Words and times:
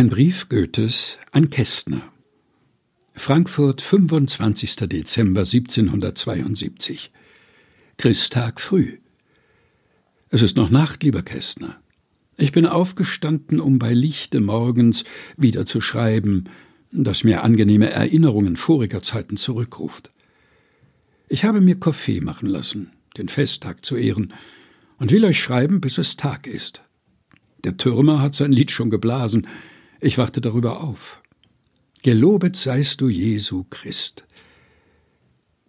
Ein 0.00 0.08
Brief 0.08 0.48
Goethes 0.48 1.18
an 1.30 1.50
Kästner. 1.50 2.00
Frankfurt, 3.12 3.82
25. 3.82 4.76
Dezember 4.76 5.40
1772. 5.40 7.10
Christtag 7.98 8.62
früh. 8.62 8.96
Es 10.30 10.40
ist 10.40 10.56
noch 10.56 10.70
Nacht, 10.70 11.02
lieber 11.02 11.20
Kästner. 11.22 11.82
Ich 12.38 12.50
bin 12.50 12.64
aufgestanden, 12.64 13.60
um 13.60 13.78
bei 13.78 13.92
Lichte 13.92 14.40
morgens 14.40 15.04
wieder 15.36 15.66
zu 15.66 15.82
schreiben, 15.82 16.44
das 16.92 17.22
mir 17.22 17.44
angenehme 17.44 17.90
Erinnerungen 17.90 18.56
voriger 18.56 19.02
Zeiten 19.02 19.36
zurückruft. 19.36 20.12
Ich 21.28 21.44
habe 21.44 21.60
mir 21.60 21.78
Kaffee 21.78 22.22
machen 22.22 22.48
lassen, 22.48 22.92
den 23.18 23.28
Festtag 23.28 23.84
zu 23.84 23.96
ehren, 23.96 24.32
und 24.96 25.12
will 25.12 25.26
euch 25.26 25.38
schreiben, 25.38 25.82
bis 25.82 25.98
es 25.98 26.16
Tag 26.16 26.46
ist. 26.46 26.80
Der 27.64 27.76
Türmer 27.76 28.22
hat 28.22 28.34
sein 28.34 28.50
Lied 28.52 28.70
schon 28.70 28.88
geblasen, 28.88 29.46
ich 30.00 30.18
warte 30.18 30.40
darüber 30.40 30.82
auf. 30.82 31.20
Gelobet 32.02 32.56
seist 32.56 33.00
du, 33.00 33.08
Jesu 33.08 33.64
Christ. 33.68 34.24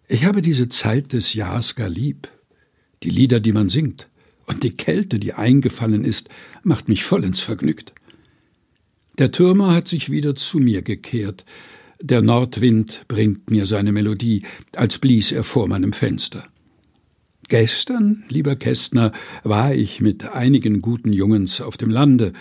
Ich 0.08 0.24
habe 0.24 0.42
diese 0.42 0.68
Zeit 0.68 1.12
des 1.12 1.34
Jahres 1.34 1.74
gar 1.74 1.88
lieb. 1.88 2.28
Die 3.02 3.10
Lieder, 3.10 3.40
die 3.40 3.52
man 3.52 3.68
singt, 3.68 4.08
und 4.46 4.62
die 4.62 4.76
Kälte, 4.76 5.18
die 5.18 5.34
eingefallen 5.34 6.04
ist, 6.04 6.28
macht 6.62 6.88
mich 6.88 7.04
vollends 7.04 7.40
vergnügt. 7.40 7.92
Der 9.18 9.30
Türmer 9.30 9.74
hat 9.74 9.88
sich 9.88 10.10
wieder 10.10 10.34
zu 10.34 10.58
mir 10.58 10.82
gekehrt. 10.82 11.44
Der 12.00 12.22
Nordwind 12.22 13.04
bringt 13.08 13.50
mir 13.50 13.66
seine 13.66 13.92
Melodie, 13.92 14.44
als 14.74 14.98
blies 14.98 15.32
er 15.32 15.44
vor 15.44 15.68
meinem 15.68 15.92
Fenster. 15.92 16.48
Gestern, 17.48 18.24
lieber 18.28 18.56
Kästner, 18.56 19.12
war 19.44 19.74
ich 19.74 20.00
mit 20.00 20.24
einigen 20.24 20.80
guten 20.80 21.12
Jungens 21.12 21.60
auf 21.60 21.76
dem 21.76 21.90
Lande. 21.90 22.32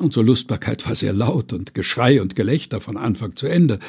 Unsere 0.00 0.24
Lustbarkeit 0.24 0.86
war 0.86 0.94
sehr 0.94 1.12
laut 1.12 1.52
und 1.52 1.74
Geschrei 1.74 2.22
und 2.22 2.34
Gelächter 2.34 2.80
von 2.80 2.96
Anfang 2.96 3.36
zu 3.36 3.46
Ende. 3.46 3.80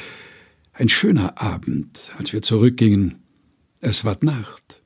Ein 0.74 0.90
schöner 0.90 1.40
Abend, 1.40 2.10
als 2.18 2.34
wir 2.34 2.42
zurückgingen. 2.42 3.22
Es 3.80 4.04
ward 4.04 4.22
Nacht. 4.22 4.82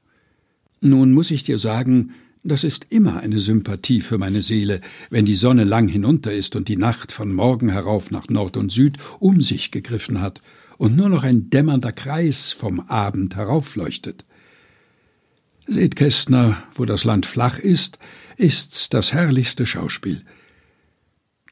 Nun 0.80 1.12
muss 1.12 1.32
ich 1.32 1.42
dir 1.42 1.58
sagen, 1.58 2.14
das 2.44 2.62
ist 2.62 2.86
immer 2.90 3.18
eine 3.18 3.40
Sympathie 3.40 4.02
für 4.02 4.18
meine 4.18 4.40
Seele, 4.40 4.80
wenn 5.10 5.26
die 5.26 5.34
Sonne 5.34 5.64
lang 5.64 5.88
hinunter 5.88 6.32
ist 6.32 6.54
und 6.54 6.68
die 6.68 6.76
Nacht 6.76 7.10
von 7.10 7.34
Morgen 7.34 7.70
herauf 7.70 8.12
nach 8.12 8.28
Nord 8.28 8.56
und 8.56 8.70
Süd 8.70 8.98
um 9.18 9.42
sich 9.42 9.72
gegriffen 9.72 10.20
hat 10.20 10.42
und 10.78 10.94
nur 10.94 11.08
noch 11.08 11.24
ein 11.24 11.50
dämmernder 11.50 11.90
Kreis 11.90 12.52
vom 12.52 12.78
Abend 12.78 13.34
heraufleuchtet. 13.34 14.24
Seht, 15.66 15.96
Kästner, 15.96 16.62
wo 16.72 16.84
das 16.84 17.02
Land 17.02 17.26
flach 17.26 17.58
ist, 17.58 17.98
ist's 18.36 18.90
das 18.90 19.12
herrlichste 19.12 19.66
Schauspiel. 19.66 20.22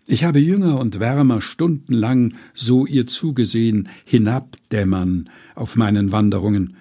Ich 0.07 0.25
habe 0.25 0.39
jünger 0.39 0.79
und 0.79 1.01
wärmer 1.01 1.41
stundenlang 1.41 2.35
so 2.53 2.85
ihr 2.85 3.07
zugesehen, 3.07 3.89
hinabdämmern 4.05 5.31
auf 5.55 5.77
meinen 5.77 6.13
Wanderungen. 6.13 6.77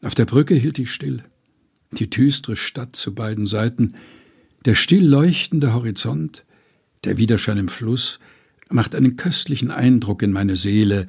Auf 0.00 0.14
der 0.14 0.26
Brücke 0.26 0.54
hielt 0.54 0.78
ich 0.78 0.92
still. 0.92 1.24
Die 1.90 2.08
düstere 2.08 2.54
Stadt 2.54 2.94
zu 2.94 3.14
beiden 3.14 3.46
Seiten, 3.46 3.94
der 4.64 4.76
still 4.76 5.04
leuchtende 5.04 5.74
Horizont, 5.74 6.44
der 7.02 7.16
Widerschein 7.16 7.58
im 7.58 7.68
Fluss, 7.68 8.20
macht 8.68 8.94
einen 8.94 9.16
köstlichen 9.16 9.72
Eindruck 9.72 10.22
in 10.22 10.32
meine 10.32 10.54
Seele, 10.54 11.08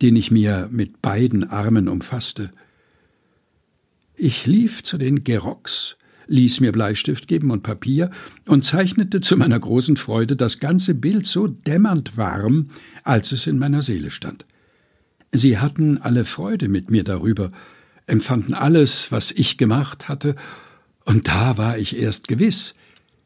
den 0.00 0.16
ich 0.16 0.30
mir 0.30 0.68
mit 0.70 1.02
beiden 1.02 1.44
Armen 1.44 1.88
umfasste. 1.88 2.50
Ich 4.16 4.46
lief 4.46 4.82
zu 4.82 4.96
den 4.96 5.22
Gerox, 5.22 5.97
ließ 6.28 6.60
mir 6.60 6.72
Bleistift 6.72 7.26
geben 7.26 7.50
und 7.50 7.62
Papier 7.62 8.10
und 8.46 8.64
zeichnete 8.64 9.20
zu 9.20 9.36
meiner 9.36 9.58
großen 9.58 9.96
Freude 9.96 10.36
das 10.36 10.60
ganze 10.60 10.94
Bild 10.94 11.26
so 11.26 11.48
dämmernd 11.48 12.16
warm, 12.16 12.70
als 13.02 13.32
es 13.32 13.46
in 13.46 13.58
meiner 13.58 13.82
Seele 13.82 14.10
stand. 14.10 14.46
Sie 15.32 15.58
hatten 15.58 15.98
alle 15.98 16.24
Freude 16.24 16.68
mit 16.68 16.90
mir 16.90 17.04
darüber, 17.04 17.50
empfanden 18.06 18.54
alles, 18.54 19.12
was 19.12 19.30
ich 19.30 19.58
gemacht 19.58 20.08
hatte, 20.08 20.36
und 21.04 21.28
da 21.28 21.56
war 21.56 21.78
ich 21.78 21.96
erst 21.96 22.28
gewiss. 22.28 22.74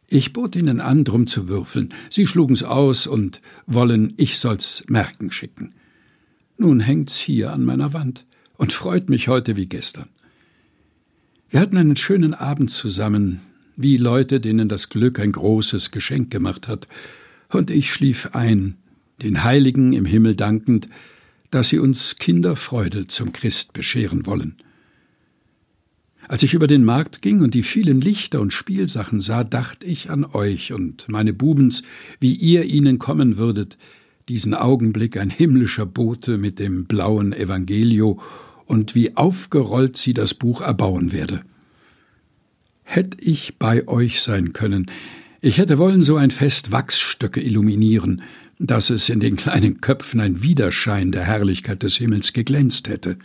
Ich 0.09 0.33
bot 0.33 0.55
ihnen 0.55 0.81
an, 0.81 1.05
drum 1.05 1.27
zu 1.27 1.49
würfeln. 1.49 1.95
Sie 2.11 2.27
schlugen's 2.27 2.63
aus 2.63 3.07
und 3.07 3.41
wollen, 3.67 4.13
ich 4.19 4.39
soll's 4.39 4.85
merken 4.89 5.33
schicken. 5.33 5.75
Nun 6.59 6.79
hängt's 6.81 7.17
hier 7.17 7.53
an 7.53 7.65
meiner 7.65 7.93
Wand 7.93 8.27
und 8.57 8.73
freut 8.73 9.09
mich 9.09 9.27
heute 9.27 9.57
wie 9.57 9.67
gestern. 9.67 10.09
Wir 11.53 11.61
hatten 11.61 11.77
einen 11.77 11.97
schönen 11.97 12.33
Abend 12.33 12.71
zusammen, 12.71 13.41
wie 13.77 13.99
Leute, 13.99 14.41
denen 14.41 14.71
das 14.71 14.89
Glück 14.89 15.21
ein 15.21 15.33
großes 15.33 15.91
Geschenk 15.91 16.31
gemacht 16.31 16.67
hat, 16.67 16.89
und 17.51 17.71
ich 17.71 17.93
schlief 17.93 18.31
ein, 18.33 18.77
den 19.21 19.45
Heiligen 19.45 19.93
im 19.93 20.07
Himmel 20.07 20.35
dankend, 20.35 20.89
dass 21.51 21.69
sie 21.69 21.79
uns 21.79 22.17
Kinderfreude 22.17 23.07
zum 23.07 23.35
Christ 23.35 23.75
bescheren 23.75 24.25
wollen. 24.25 24.57
Als 26.27 26.43
ich 26.43 26.55
über 26.55 26.67
den 26.67 26.85
Markt 26.85 27.21
ging 27.21 27.43
und 27.43 27.53
die 27.53 27.65
vielen 27.65 28.01
Lichter 28.01 28.41
und 28.41 28.55
Spielsachen 28.55 29.21
sah, 29.21 29.45
dacht 29.45 29.85
ich 29.85 30.09
an 30.09 30.25
euch 30.25 30.73
und 30.73 31.07
meine 31.11 31.35
Bubens, 31.35 31.83
wie 32.19 32.33
ihr 32.33 32.65
ihnen 32.65 32.99
kommen 32.99 33.37
würdet, 33.37 33.77
diesen 34.31 34.55
Augenblick 34.55 35.19
ein 35.19 35.29
himmlischer 35.29 35.85
Bote 35.85 36.39
mit 36.39 36.59
dem 36.59 36.87
blauen 36.87 37.35
Evangelio 37.35 38.23
und 38.73 38.95
wie 38.95 39.19
aufgerollt 39.19 39.99
sie 39.99 40.15
das 40.15 40.33
Buch 40.33 40.63
erbauen 40.63 41.13
werde. 41.13 41.43
Hätt 42.85 43.21
ich 43.21 43.59
bei 43.59 43.87
euch 43.87 44.23
sein 44.23 44.55
können, 44.55 44.91
ich 45.43 45.59
hätte 45.59 45.77
wollen 45.77 46.01
so 46.01 46.17
ein 46.17 46.31
Fest 46.31 46.73
Wachsstöcke 46.73 47.43
illuminieren, 47.43 48.23
dass 48.59 48.89
es 48.89 49.11
in 49.11 49.21
den 49.21 49.37
kleinen 49.37 49.83
Köpfen 49.83 50.21
ein 50.21 50.43
Widerschein 50.43 51.13
der 51.13 51.25
Herrlichkeit 51.25 51.83
des 51.83 51.97
Himmels 51.97 52.33
geglänzt 52.33 52.89
hätte. 52.89 53.19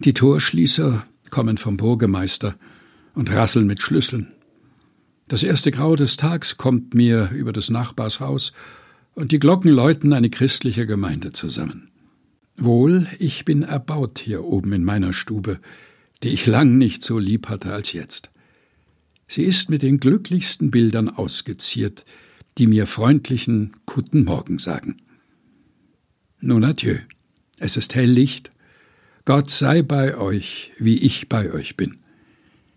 Die 0.00 0.12
Torschließer 0.12 1.06
kommen 1.30 1.56
vom 1.56 1.78
Burgemeister 1.78 2.56
und 3.14 3.32
rasseln 3.32 3.66
mit 3.66 3.80
Schlüsseln. 3.80 4.32
Das 5.28 5.42
erste 5.42 5.70
Grau 5.70 5.96
des 5.96 6.18
Tags 6.18 6.58
kommt 6.58 6.92
mir 6.92 7.30
über 7.32 7.54
des 7.54 7.70
Nachbars 7.70 8.20
Haus, 8.20 8.52
und 9.14 9.32
die 9.32 9.38
Glocken 9.38 9.70
läuten 9.70 10.12
eine 10.12 10.28
christliche 10.28 10.86
Gemeinde 10.86 11.32
zusammen. 11.32 11.88
Wohl, 12.58 13.06
ich 13.18 13.44
bin 13.44 13.62
erbaut 13.62 14.18
hier 14.18 14.44
oben 14.44 14.72
in 14.72 14.84
meiner 14.84 15.12
Stube, 15.12 15.60
die 16.22 16.30
ich 16.30 16.46
lang 16.46 16.78
nicht 16.78 17.04
so 17.04 17.18
lieb 17.18 17.48
hatte 17.48 17.72
als 17.72 17.92
jetzt. 17.92 18.30
Sie 19.28 19.42
ist 19.42 19.68
mit 19.68 19.82
den 19.82 20.00
glücklichsten 20.00 20.70
Bildern 20.70 21.08
ausgeziert, 21.08 22.04
die 22.58 22.66
mir 22.66 22.86
freundlichen 22.86 23.76
Guten 23.84 24.24
Morgen 24.24 24.58
sagen. 24.58 25.02
Nun 26.40 26.64
adieu. 26.64 26.96
Es 27.58 27.76
ist 27.76 27.94
helllicht. 27.94 28.50
Gott 29.24 29.50
sei 29.50 29.82
bei 29.82 30.16
euch, 30.16 30.72
wie 30.78 30.98
ich 30.98 31.28
bei 31.28 31.52
euch 31.52 31.76
bin. 31.76 31.98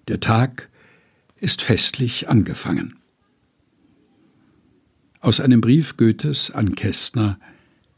Der 0.08 0.20
Tag 0.20 0.70
ist 1.38 1.62
festlich 1.62 2.28
angefangen. 2.28 2.98
Aus 5.22 5.40
einem 5.40 5.62
Brief 5.62 5.98
Goethes 5.98 6.52
an 6.52 6.76
Kästner 6.76 7.40